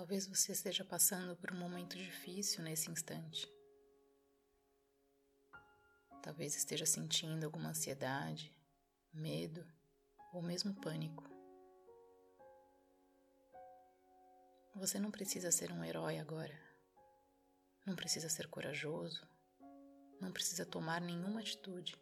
Talvez 0.00 0.26
você 0.26 0.52
esteja 0.52 0.82
passando 0.82 1.36
por 1.36 1.52
um 1.52 1.58
momento 1.58 1.94
difícil 1.94 2.64
nesse 2.64 2.90
instante. 2.90 3.46
Talvez 6.22 6.56
esteja 6.56 6.86
sentindo 6.86 7.44
alguma 7.44 7.68
ansiedade, 7.68 8.50
medo 9.12 9.62
ou 10.32 10.40
mesmo 10.40 10.74
pânico. 10.80 11.22
Você 14.74 14.98
não 14.98 15.10
precisa 15.10 15.52
ser 15.52 15.70
um 15.70 15.84
herói 15.84 16.18
agora. 16.18 16.58
Não 17.84 17.94
precisa 17.94 18.30
ser 18.30 18.48
corajoso. 18.48 19.28
Não 20.18 20.32
precisa 20.32 20.64
tomar 20.64 21.02
nenhuma 21.02 21.40
atitude. 21.40 21.94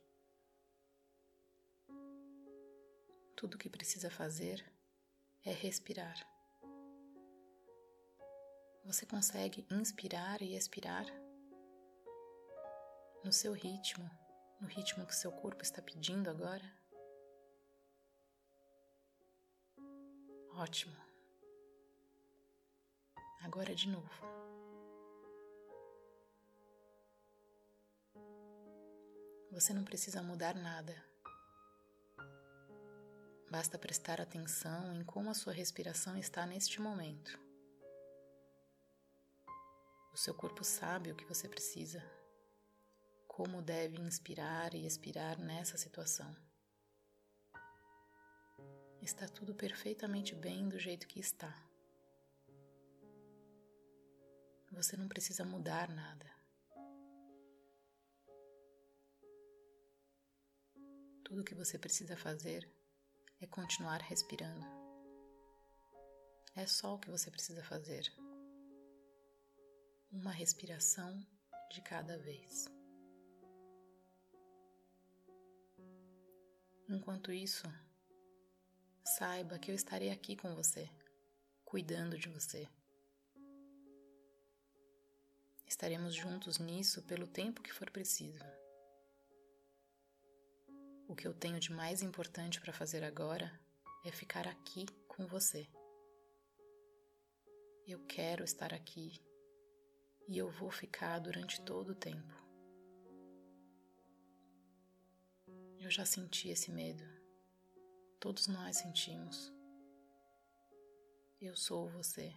Tudo 3.35 3.55
o 3.55 3.59
que 3.59 3.69
precisa 3.69 4.09
fazer 4.09 4.65
é 5.45 5.51
respirar. 5.51 6.38
Você 8.89 9.05
consegue 9.05 9.67
inspirar 9.71 10.41
e 10.41 10.57
expirar 10.57 11.05
no 13.23 13.31
seu 13.31 13.53
ritmo, 13.53 14.11
no 14.59 14.67
ritmo 14.67 15.05
que 15.05 15.15
seu 15.15 15.31
corpo 15.31 15.63
está 15.63 15.83
pedindo 15.83 16.31
agora? 16.31 16.65
Ótimo. 20.55 20.97
Agora 23.43 23.75
de 23.75 23.91
novo. 23.91 24.11
Você 29.53 29.75
não 29.75 29.85
precisa 29.85 30.23
mudar 30.23 30.55
nada. 30.55 30.97
Basta 33.51 33.79
prestar 33.79 34.19
atenção 34.19 34.95
em 34.95 35.05
como 35.05 35.29
a 35.29 35.35
sua 35.35 35.53
respiração 35.53 36.17
está 36.17 36.47
neste 36.47 36.81
momento. 36.81 37.48
O 40.19 40.21
seu 40.21 40.35
corpo 40.35 40.65
sabe 40.65 41.13
o 41.13 41.15
que 41.15 41.25
você 41.25 41.49
precisa 41.49 42.03
como 43.29 43.63
deve 43.63 44.01
inspirar 44.01 44.75
e 44.75 44.85
expirar 44.85 45.39
nessa 45.39 45.79
situação. 45.79 46.37
Está 49.01 49.29
tudo 49.29 49.55
perfeitamente 49.55 50.35
bem 50.35 50.69
do 50.69 50.77
jeito 50.77 51.07
que 51.07 51.21
está. 51.21 51.55
Você 54.73 54.97
não 54.97 55.07
precisa 55.07 55.45
mudar 55.45 55.89
nada. 55.89 56.29
Tudo 61.23 61.43
o 61.43 61.45
que 61.45 61.55
você 61.55 61.79
precisa 61.79 62.17
fazer 62.17 62.69
é 63.41 63.47
continuar 63.47 64.03
respirando. 64.03 64.67
É 66.57 66.67
só 66.67 66.97
o 66.97 66.99
que 66.99 67.09
você 67.09 67.31
precisa 67.31 67.63
fazer. 67.63 68.13
Uma 70.11 70.31
respiração 70.33 71.21
de 71.71 71.83
cada 71.83 72.17
vez. 72.19 72.67
Enquanto 76.89 77.31
isso, 77.31 77.67
saiba 79.05 79.59
que 79.59 79.71
eu 79.71 79.75
estarei 79.75 80.11
aqui 80.11 80.35
com 80.35 80.55
você, 80.55 80.89
cuidando 81.63 82.19
de 82.19 82.31
você. 82.31 82.67
Estaremos 85.67 86.15
juntos 86.15 86.59
nisso 86.59 87.03
pelo 87.03 87.27
tempo 87.27 87.63
que 87.63 87.73
for 87.73 87.91
preciso. 87.91 88.43
O 91.07 91.15
que 91.15 91.29
eu 91.29 91.35
tenho 91.35 91.61
de 91.61 91.71
mais 91.71 92.01
importante 92.01 92.59
para 92.59 92.73
fazer 92.73 93.05
agora 93.05 93.53
é 94.07 94.11
ficar 94.11 94.49
aqui 94.49 94.87
com 95.07 95.27
você. 95.27 95.69
Eu 97.87 98.05
quero 98.07 98.45
estar 98.45 98.73
aqui 98.73 99.21
e 100.29 100.37
eu 100.37 100.51
vou 100.51 100.71
ficar 100.71 101.19
durante 101.19 101.61
todo 101.63 101.91
o 101.91 101.95
tempo. 101.95 102.35
Eu 105.81 105.91
já 105.91 106.05
senti 106.05 106.51
esse 106.51 106.71
medo. 106.71 107.03
Todos 108.21 108.47
nós 108.47 108.77
sentimos. 108.77 109.51
Eu 111.41 111.57
sou 111.57 111.89
você. 111.89 112.35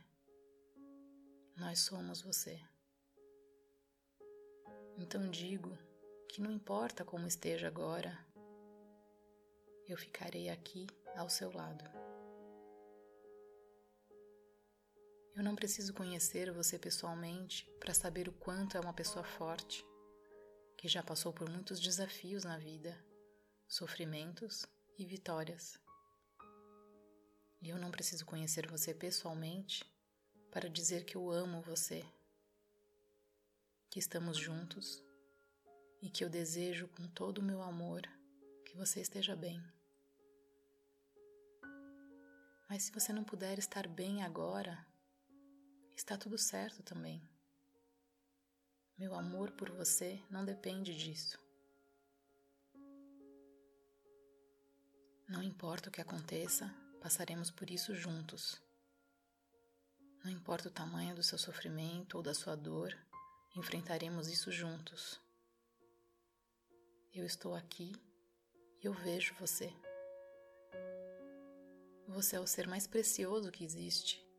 Nós 1.57 1.80
somos 1.80 2.22
você. 2.22 2.62
Então 4.97 5.30
digo 5.30 5.78
que 6.30 6.41
não 6.41 6.51
importa 6.51 7.03
como 7.03 7.28
esteja 7.28 7.68
agora, 7.68 8.18
eu 9.85 9.97
ficarei 9.97 10.47
aqui 10.47 10.88
ao 11.18 11.30
seu 11.30 11.51
lado. 11.51 11.84
Eu 15.36 15.44
não 15.44 15.56
preciso 15.56 15.94
conhecer 15.94 16.52
você 16.52 16.78
pessoalmente 16.78 17.66
para 17.80 17.94
saber 17.94 18.28
o 18.28 18.34
quanto 18.34 18.75
é 18.75 18.80
uma 18.80 18.94
pessoa 18.94 19.24
forte, 19.24 19.86
que 20.78 20.88
já 20.88 21.02
passou 21.02 21.31
por 21.31 21.50
muitos 21.50 21.80
desafios 21.80 22.44
na 22.44 22.58
vida 22.58 22.97
sofrimentos 23.72 24.66
e 24.97 25.06
vitórias. 25.06 25.80
E 27.62 27.69
eu 27.69 27.78
não 27.78 27.90
preciso 27.90 28.25
conhecer 28.25 28.68
você 28.68 28.94
pessoalmente 28.94 29.90
para 30.52 30.69
dizer 30.69 31.06
que 31.06 31.16
eu 31.16 31.31
amo 31.31 31.62
você, 31.62 32.03
que 33.90 33.98
estamos 33.98 34.38
juntos 34.38 35.02
e 36.02 36.09
que 36.09 36.22
eu 36.25 36.30
desejo 36.30 36.90
com 36.90 37.08
todo 37.08 37.38
o 37.38 37.44
meu 37.44 37.62
amor 37.62 38.02
que 38.66 38.75
você 38.75 39.00
esteja 39.00 39.38
bem. 39.38 39.63
Mas 42.69 42.84
se 42.84 42.92
você 42.92 43.13
não 43.13 43.24
puder 43.24 43.58
estar 43.58 43.88
bem 43.88 44.24
agora, 44.24 44.86
está 46.01 46.17
tudo 46.17 46.35
certo 46.35 46.81
também. 46.81 47.22
Meu 48.97 49.13
amor 49.13 49.51
por 49.51 49.69
você 49.69 50.19
não 50.31 50.44
depende 50.44 50.97
disso. 50.97 51.39
Não 55.29 55.44
importa 55.44 55.89
o 55.89 55.91
que 55.91 56.01
aconteça, 56.01 56.73
passaremos 57.00 57.51
por 57.51 57.69
isso 57.69 57.95
juntos. 57.95 58.59
Não 60.23 60.31
importa 60.31 60.69
o 60.69 60.72
tamanho 60.72 61.16
do 61.16 61.23
seu 61.23 61.38
sofrimento 61.38 62.18
ou 62.18 62.23
da 62.23 62.33
sua 62.33 62.56
dor, 62.56 62.97
enfrentaremos 63.56 64.28
isso 64.28 64.51
juntos. 64.51 65.22
Eu 67.13 67.25
estou 67.25 67.53
aqui 67.53 67.94
e 68.81 68.88
eu 68.88 68.94
vejo 68.94 69.35
você. 69.35 69.72
Você 72.07 72.35
é 72.35 72.39
o 72.39 72.47
ser 72.47 72.68
mais 72.68 72.88
precioso 72.88 73.51
que 73.51 73.63
existe. 73.63 74.31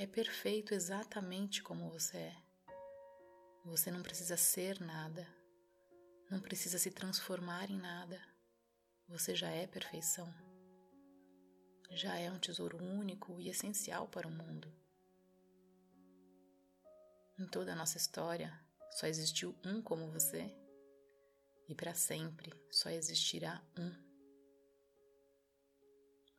É 0.00 0.06
perfeito 0.06 0.72
exatamente 0.72 1.62
como 1.62 1.90
você 1.90 2.16
é. 2.16 2.36
Você 3.66 3.90
não 3.90 4.02
precisa 4.02 4.34
ser 4.34 4.80
nada, 4.80 5.28
não 6.30 6.40
precisa 6.40 6.78
se 6.78 6.90
transformar 6.90 7.70
em 7.70 7.76
nada. 7.76 8.18
Você 9.08 9.36
já 9.36 9.50
é 9.50 9.66
perfeição. 9.66 10.32
Já 11.90 12.16
é 12.16 12.30
um 12.30 12.38
tesouro 12.38 12.82
único 12.82 13.38
e 13.38 13.50
essencial 13.50 14.08
para 14.08 14.26
o 14.26 14.30
mundo. 14.30 14.72
Em 17.38 17.46
toda 17.46 17.74
a 17.74 17.76
nossa 17.76 17.98
história, 17.98 18.58
só 18.92 19.06
existiu 19.06 19.54
um 19.62 19.82
como 19.82 20.10
você, 20.10 20.50
e 21.68 21.74
para 21.74 21.92
sempre 21.92 22.50
só 22.70 22.88
existirá 22.88 23.62
um. 23.76 23.92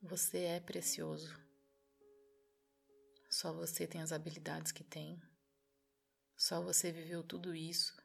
Você 0.01 0.45
é 0.45 0.59
precioso. 0.59 1.50
Só 3.31 3.53
você 3.53 3.87
tem 3.87 4.01
as 4.01 4.11
habilidades 4.11 4.73
que 4.73 4.83
tem. 4.83 5.21
Só 6.35 6.61
você 6.61 6.91
viveu 6.91 7.23
tudo 7.23 7.55
isso. 7.55 7.95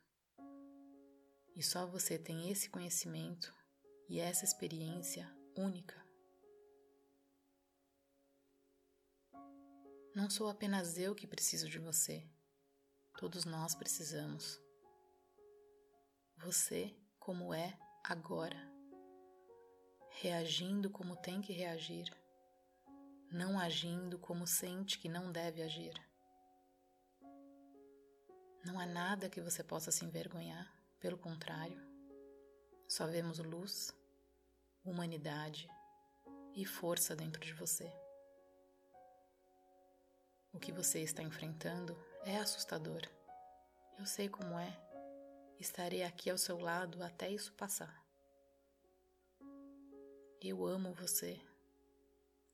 E 1.57 1.63
só 1.63 1.85
você 1.85 2.17
tem 2.17 2.49
esse 2.49 2.71
conhecimento 2.71 3.53
e 4.09 4.21
essa 4.21 4.45
experiência 4.45 5.29
única. 5.57 6.01
Não 10.15 10.31
sou 10.31 10.49
apenas 10.49 10.97
eu 10.97 11.13
que 11.13 11.27
preciso 11.27 11.69
de 11.69 11.79
você, 11.81 12.25
todos 13.19 13.45
nós 13.45 13.75
precisamos. 13.75 14.61
Você, 16.39 16.97
como 17.19 17.53
é 17.53 17.77
agora, 18.05 18.57
reagindo 20.21 20.89
como 20.89 21.17
tem 21.17 21.41
que 21.41 21.53
reagir, 21.53 22.15
não 23.31 23.59
agindo 23.59 24.19
como 24.19 24.47
sente 24.47 24.99
que 24.99 25.09
não 25.09 25.31
deve 25.33 25.63
agir. 25.63 25.95
Não 28.65 28.81
há 28.81 28.87
nada 28.87 29.29
que 29.29 29.41
você 29.41 29.63
possa 29.63 29.91
se 29.91 30.05
envergonhar, 30.05 30.73
pelo 30.99 31.17
contrário. 31.17 31.81
Só 32.89 33.07
vemos 33.07 33.39
luz, 33.39 33.93
humanidade 34.85 35.69
e 36.55 36.65
força 36.65 37.15
dentro 37.15 37.41
de 37.41 37.53
você. 37.53 37.93
O 40.53 40.59
que 40.59 40.73
você 40.73 41.01
está 41.01 41.23
enfrentando 41.23 41.97
é 42.25 42.39
assustador. 42.39 43.03
Eu 43.99 44.07
sei 44.07 44.29
como 44.29 44.59
é. 44.59 44.77
Estarei 45.59 46.03
aqui 46.03 46.31
ao 46.31 46.39
seu 46.39 46.59
lado 46.59 47.03
até 47.03 47.31
isso 47.31 47.53
passar. 47.53 48.05
Eu 50.41 50.65
amo 50.67 50.93
você. 50.93 51.41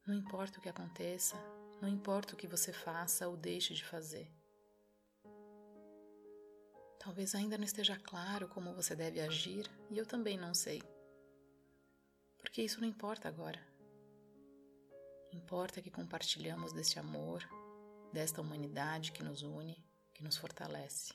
Não 0.05 0.15
importa 0.15 0.59
o 0.59 0.61
que 0.61 0.69
aconteça, 0.69 1.37
não 1.81 1.89
importa 1.89 2.35
o 2.35 2.37
que 2.37 2.49
você 2.49 2.73
faça 2.73 3.29
ou 3.29 3.37
deixe 3.37 3.73
de 3.73 3.85
fazer. 3.85 4.29
Talvez 6.99 7.35
ainda 7.35 7.57
não 7.57 7.65
esteja 7.65 7.97
claro 7.97 8.49
como 8.49 8.75
você 8.75 8.95
deve 8.95 9.21
agir 9.21 9.69
e 9.91 9.99
eu 9.99 10.07
também 10.07 10.37
não 10.37 10.55
sei. 10.55 10.83
Porque 12.39 12.63
isso 12.63 12.81
não 12.81 12.89
importa 12.89 13.29
agora. 13.29 13.61
Importa 15.33 15.81
que 15.81 15.91
compartilhamos 15.91 16.73
deste 16.73 16.99
amor, 16.99 17.43
desta 18.13 18.41
humanidade 18.41 19.13
que 19.13 19.23
nos 19.23 19.43
une, 19.43 19.85
que 20.13 20.23
nos 20.23 20.37
fortalece. 20.37 21.15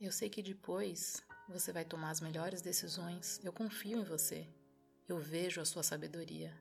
Eu 0.00 0.12
sei 0.12 0.30
que 0.30 0.42
depois 0.42 1.22
você 1.48 1.72
vai 1.72 1.84
tomar 1.84 2.10
as 2.10 2.20
melhores 2.20 2.62
decisões. 2.62 3.40
Eu 3.42 3.52
confio 3.52 3.98
em 3.98 4.04
você. 4.04 4.48
Eu 5.08 5.18
vejo 5.18 5.58
a 5.60 5.64
sua 5.64 5.82
sabedoria. 5.82 6.52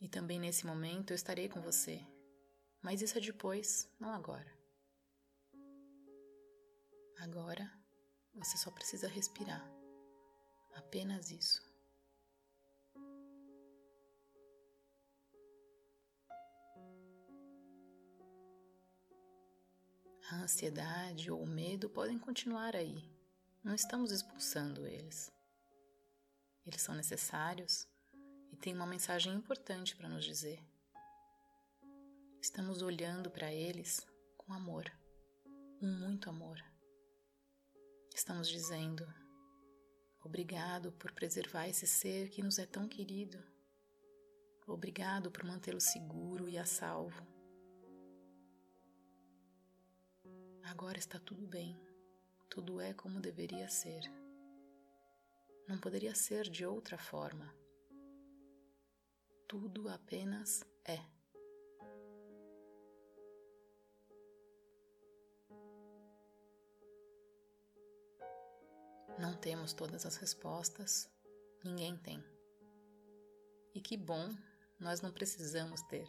E 0.00 0.08
também 0.08 0.40
nesse 0.40 0.66
momento 0.66 1.12
eu 1.12 1.14
estarei 1.14 1.48
com 1.48 1.60
você. 1.60 2.04
Mas 2.82 3.00
isso 3.00 3.16
é 3.16 3.20
depois, 3.20 3.88
não 4.00 4.10
agora. 4.10 4.52
Agora 7.20 7.70
você 8.34 8.56
só 8.56 8.72
precisa 8.72 9.06
respirar. 9.06 9.64
Apenas 10.74 11.30
isso. 11.30 11.62
A 20.32 20.42
ansiedade 20.42 21.30
ou 21.30 21.42
o 21.42 21.46
medo 21.46 21.88
podem 21.90 22.18
continuar 22.18 22.74
aí. 22.74 23.08
Não 23.62 23.74
estamos 23.74 24.10
expulsando 24.10 24.86
eles. 24.86 25.30
Eles 26.70 26.82
são 26.82 26.94
necessários 26.94 27.84
e 28.52 28.56
têm 28.56 28.72
uma 28.72 28.86
mensagem 28.86 29.34
importante 29.34 29.96
para 29.96 30.08
nos 30.08 30.24
dizer. 30.24 30.64
Estamos 32.40 32.80
olhando 32.80 33.28
para 33.28 33.52
eles 33.52 34.06
com 34.38 34.52
amor, 34.52 34.84
com 35.80 35.86
muito 35.86 36.30
amor. 36.30 36.64
Estamos 38.14 38.48
dizendo: 38.48 39.04
Obrigado 40.22 40.92
por 40.92 41.10
preservar 41.10 41.66
esse 41.66 41.88
ser 41.88 42.30
que 42.30 42.40
nos 42.40 42.56
é 42.56 42.66
tão 42.66 42.86
querido. 42.86 43.42
Obrigado 44.64 45.28
por 45.28 45.42
mantê-lo 45.42 45.80
seguro 45.80 46.48
e 46.48 46.56
a 46.56 46.64
salvo. 46.64 47.26
Agora 50.62 50.98
está 50.98 51.18
tudo 51.18 51.48
bem. 51.48 51.76
Tudo 52.48 52.80
é 52.80 52.94
como 52.94 53.18
deveria 53.18 53.68
ser. 53.68 54.19
Não 55.68 55.78
poderia 55.78 56.14
ser 56.14 56.48
de 56.48 56.66
outra 56.66 56.98
forma. 56.98 57.54
Tudo 59.46 59.88
apenas 59.88 60.64
é. 60.84 60.98
Não 69.18 69.36
temos 69.36 69.72
todas 69.72 70.06
as 70.06 70.16
respostas, 70.16 71.10
ninguém 71.62 71.96
tem. 71.96 72.24
E 73.74 73.80
que 73.80 73.96
bom, 73.96 74.30
nós 74.78 75.00
não 75.00 75.12
precisamos 75.12 75.82
ter. 75.82 76.06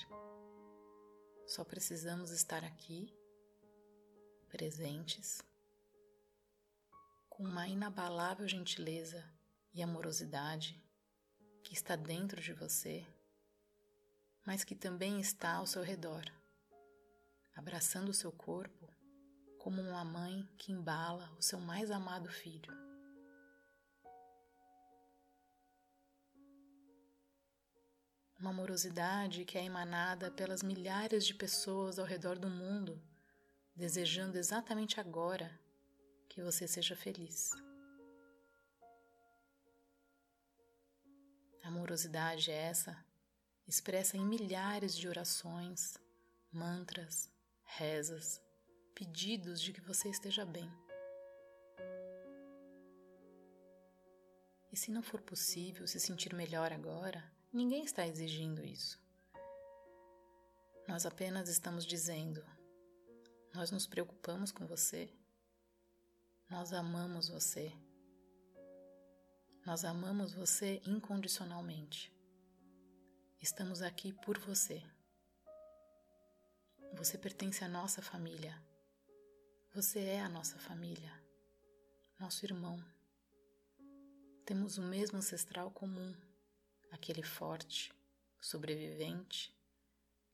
Só 1.46 1.66
precisamos 1.66 2.32
estar 2.32 2.64
aqui, 2.64 3.14
presentes, 4.48 5.44
com 7.30 7.44
uma 7.44 7.68
inabalável 7.68 8.48
gentileza 8.48 9.24
e 9.74 9.82
amorosidade 9.82 10.82
que 11.64 11.74
está 11.74 11.96
dentro 11.96 12.42
de 12.42 12.54
você, 12.54 13.06
mas 14.46 14.64
que 14.64 14.76
também 14.76 15.20
está 15.20 15.56
ao 15.56 15.68
seu 15.68 15.84
redor, 15.84 16.24
abraçando 17.56 18.10
o 18.10 18.14
seu 18.14 18.32
corpo 18.32 18.90
como 19.60 19.82
uma 19.82 20.04
mãe 20.04 20.50
que 20.58 20.72
embala 20.72 21.32
o 21.38 21.42
seu 21.42 21.60
mais 21.60 21.92
amado 21.92 22.30
filho. 22.30 22.92
uma 28.42 28.50
amorosidade 28.50 29.46
que 29.46 29.56
é 29.56 29.64
emanada 29.64 30.32
pelas 30.32 30.64
milhares 30.64 31.28
de 31.28 31.34
pessoas 31.34 32.00
ao 32.00 32.06
redor 32.06 32.40
do 32.40 32.50
mundo, 32.50 33.00
desejando 33.76 34.36
exatamente 34.36 35.00
agora 35.00 35.60
que 36.28 36.42
você 36.42 36.68
seja 36.68 36.96
feliz. 36.96 37.52
Amorosidade 41.72 42.52
é 42.52 42.56
essa, 42.56 42.98
expressa 43.68 44.18
em 44.18 44.26
milhares 44.26 44.96
de 44.96 45.08
orações, 45.08 45.98
mantras, 46.52 47.30
rezas, 47.64 48.42
pedidos 48.94 49.62
de 49.62 49.74
que 49.74 49.82
você 49.82 50.10
esteja 50.10 50.46
bem. 50.46 50.70
E 54.72 54.78
se 54.78 54.92
não 54.92 55.02
for 55.02 55.22
possível 55.22 55.88
se 55.88 56.00
sentir 56.00 56.34
melhor 56.34 56.72
agora, 56.72 57.24
Ninguém 57.54 57.84
está 57.84 58.08
exigindo 58.08 58.66
isso. 58.66 58.98
Nós 60.88 61.06
apenas 61.06 61.50
estamos 61.50 61.86
dizendo: 61.86 62.42
nós 63.54 63.72
nos 63.72 63.86
preocupamos 63.86 64.54
com 64.54 64.66
você, 64.66 65.14
nós 66.50 66.72
amamos 66.72 67.28
você, 67.28 67.74
nós 69.66 69.86
amamos 69.86 70.34
você 70.34 70.82
incondicionalmente. 70.88 72.12
Estamos 73.40 73.82
aqui 73.82 74.12
por 74.12 74.40
você. 74.40 74.82
Você 76.94 77.18
pertence 77.18 77.64
à 77.64 77.68
nossa 77.68 78.02
família. 78.02 78.60
Você 79.74 80.00
é 80.00 80.22
a 80.22 80.28
nossa 80.28 80.58
família, 80.58 81.14
nosso 82.20 82.44
irmão. 82.46 82.84
Temos 84.46 84.78
o 84.78 84.82
mesmo 84.82 85.20
ancestral 85.20 85.70
comum 85.72 86.14
aquele 86.92 87.24
forte, 87.24 87.94
sobrevivente, 88.42 89.56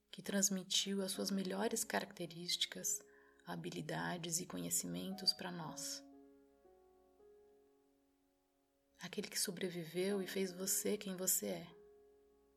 que 0.09 0.21
transmitiu 0.21 1.03
as 1.03 1.11
suas 1.11 1.29
melhores 1.29 1.83
características, 1.83 2.99
habilidades 3.45 4.39
e 4.39 4.45
conhecimentos 4.45 5.33
para 5.33 5.51
nós. 5.51 6.06
Aquele 9.01 9.27
que 9.27 9.39
sobreviveu 9.39 10.21
e 10.21 10.27
fez 10.27 10.51
você 10.51 10.97
quem 10.97 11.15
você 11.15 11.47
é, 11.47 11.67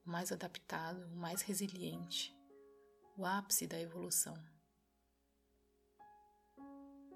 o 0.07 0.11
mais 0.11 0.33
adaptado, 0.33 1.05
o 1.07 1.17
mais 1.17 1.43
resiliente, 1.43 2.35
o 3.17 3.25
ápice 3.27 3.67
da 3.67 3.79
evolução. 3.79 4.35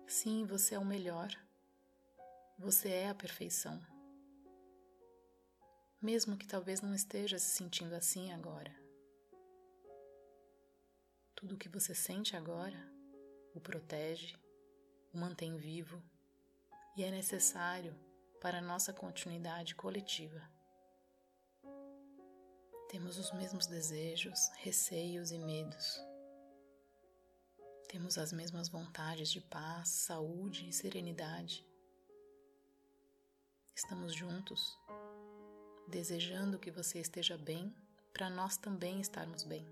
Sim, 0.06 0.44
você 0.44 0.74
é 0.74 0.78
o 0.78 0.84
melhor. 0.84 1.30
Você 2.58 2.88
é 2.88 3.08
a 3.08 3.14
perfeição 3.14 3.82
mesmo 6.04 6.36
que 6.36 6.46
talvez 6.46 6.82
não 6.82 6.94
esteja 6.94 7.38
se 7.38 7.56
sentindo 7.56 7.94
assim 7.94 8.30
agora. 8.30 8.70
Tudo 11.34 11.54
o 11.54 11.58
que 11.58 11.66
você 11.66 11.94
sente 11.94 12.36
agora 12.36 12.76
o 13.54 13.60
protege, 13.60 14.36
o 15.14 15.18
mantém 15.18 15.56
vivo 15.56 16.02
e 16.94 17.04
é 17.04 17.10
necessário 17.10 17.96
para 18.44 18.60
nossa 18.60 18.92
continuidade 18.92 19.74
coletiva. 19.74 20.42
Temos 22.90 23.16
os 23.16 23.32
mesmos 23.32 23.66
desejos, 23.66 24.50
receios 24.58 25.32
e 25.32 25.38
medos. 25.38 25.98
Temos 27.88 28.18
as 28.18 28.34
mesmas 28.34 28.68
vontades 28.68 29.30
de 29.30 29.40
paz, 29.40 29.88
saúde 29.88 30.68
e 30.68 30.74
serenidade. 30.74 31.66
Estamos 33.74 34.14
juntos 34.14 34.78
desejando 35.88 36.58
que 36.58 36.70
você 36.70 36.98
esteja 37.00 37.38
bem, 37.38 37.74
para 38.12 38.28
nós 38.28 38.58
também 38.58 39.00
estarmos 39.00 39.42
bem. 39.42 39.66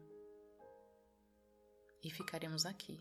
E 2.03 2.11
ficaremos 2.11 2.65
aqui, 2.65 2.99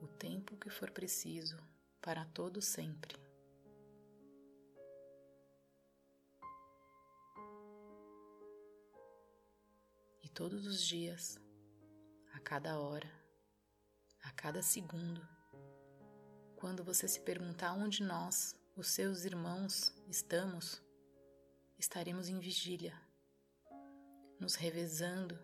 o 0.00 0.08
tempo 0.08 0.56
que 0.56 0.70
for 0.70 0.90
preciso, 0.90 1.58
para 2.00 2.24
todo 2.24 2.62
sempre. 2.62 3.31
Todos 10.34 10.66
os 10.66 10.82
dias, 10.82 11.38
a 12.32 12.40
cada 12.40 12.78
hora, 12.80 13.10
a 14.22 14.30
cada 14.30 14.62
segundo, 14.62 15.20
quando 16.56 16.82
você 16.82 17.06
se 17.06 17.20
perguntar 17.20 17.74
onde 17.74 18.02
nós, 18.02 18.56
os 18.74 18.88
seus 18.88 19.24
irmãos, 19.26 19.92
estamos, 20.08 20.82
estaremos 21.78 22.30
em 22.30 22.38
vigília, 22.38 22.98
nos 24.40 24.54
revezando 24.54 25.38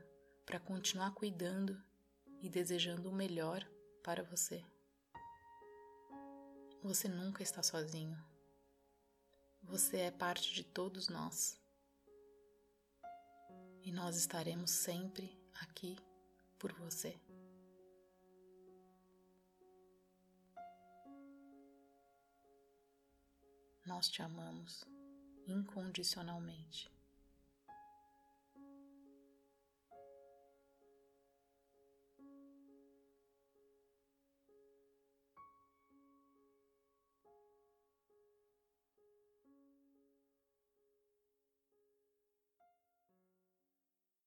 para 0.47 0.59
continuar 0.59 1.12
cuidando 1.12 1.78
e 2.40 2.49
desejando 2.49 3.11
o 3.11 3.14
melhor 3.14 3.68
para 4.02 4.23
você. 4.23 4.64
Você 6.83 7.09
nunca 7.09 7.42
está 7.42 7.62
sozinho. 7.62 8.16
Você 9.64 9.99
é 9.99 10.11
parte 10.11 10.54
de 10.54 10.64
todos 10.64 11.09
nós. 11.09 11.61
E 13.82 13.92
nós 13.92 14.16
estaremos 14.16 14.70
sempre 14.70 15.38
aqui 15.61 15.97
por 16.58 16.73
você. 16.73 17.18
Nós 23.87 24.08
te 24.08 24.20
amamos 24.20 24.85
incondicionalmente. 25.47 26.90